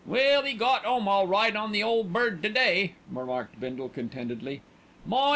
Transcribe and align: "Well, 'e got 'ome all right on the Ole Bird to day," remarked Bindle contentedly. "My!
"Well, 0.03 0.47
'e 0.47 0.53
got 0.53 0.83
'ome 0.83 1.07
all 1.07 1.27
right 1.27 1.55
on 1.55 1.71
the 1.71 1.83
Ole 1.83 2.03
Bird 2.03 2.41
to 2.41 2.49
day," 2.49 2.95
remarked 3.07 3.59
Bindle 3.59 3.87
contentedly. 3.89 4.61
"My! 5.05 5.29